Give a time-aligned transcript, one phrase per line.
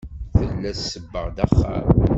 [0.37, 1.87] Tella tsebbeɣ-d axxam.